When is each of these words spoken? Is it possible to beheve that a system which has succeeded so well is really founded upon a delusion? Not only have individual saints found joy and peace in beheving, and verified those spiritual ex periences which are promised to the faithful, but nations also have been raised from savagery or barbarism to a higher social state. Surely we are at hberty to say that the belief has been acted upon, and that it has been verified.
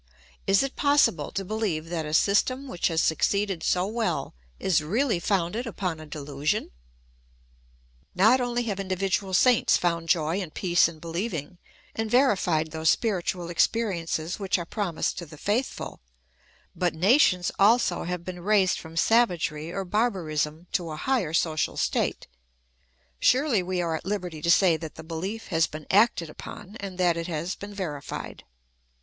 Is 0.47 0.63
it 0.63 0.75
possible 0.75 1.29
to 1.33 1.45
beheve 1.45 1.89
that 1.89 2.07
a 2.07 2.13
system 2.15 2.67
which 2.67 2.87
has 2.87 3.03
succeeded 3.03 3.61
so 3.61 3.85
well 3.85 4.33
is 4.59 4.81
really 4.81 5.19
founded 5.19 5.67
upon 5.67 5.99
a 5.99 6.07
delusion? 6.07 6.71
Not 8.15 8.41
only 8.41 8.63
have 8.63 8.79
individual 8.79 9.35
saints 9.35 9.77
found 9.77 10.09
joy 10.09 10.41
and 10.41 10.55
peace 10.55 10.87
in 10.87 10.99
beheving, 10.99 11.59
and 11.93 12.09
verified 12.09 12.71
those 12.71 12.89
spiritual 12.89 13.51
ex 13.51 13.67
periences 13.67 14.39
which 14.39 14.57
are 14.57 14.65
promised 14.65 15.19
to 15.19 15.27
the 15.27 15.37
faithful, 15.37 15.99
but 16.75 16.95
nations 16.95 17.51
also 17.59 18.01
have 18.05 18.25
been 18.25 18.39
raised 18.39 18.79
from 18.79 18.97
savagery 18.97 19.71
or 19.71 19.85
barbarism 19.85 20.65
to 20.71 20.89
a 20.89 20.95
higher 20.95 21.31
social 21.31 21.77
state. 21.77 22.25
Surely 23.19 23.61
we 23.61 23.83
are 23.83 23.95
at 23.97 24.03
hberty 24.03 24.41
to 24.41 24.49
say 24.49 24.77
that 24.77 24.95
the 24.95 25.03
belief 25.03 25.49
has 25.49 25.67
been 25.67 25.85
acted 25.91 26.27
upon, 26.27 26.75
and 26.79 26.97
that 26.97 27.17
it 27.17 27.27
has 27.27 27.53
been 27.53 27.71
verified. 27.75 28.43